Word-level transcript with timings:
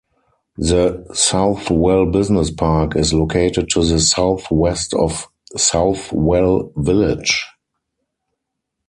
The 0.57 1.05
Southwell 1.13 2.07
Business 2.07 2.49
Park 2.49 2.95
is 2.95 3.13
located 3.13 3.69
to 3.69 3.83
the 3.85 3.99
south-west 3.99 4.95
of 4.95 5.27
Southwell 5.55 6.71
village. 6.75 7.45